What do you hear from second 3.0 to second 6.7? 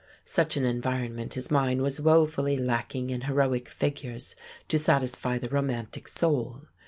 in heroic figures to satisfy the romantic soul.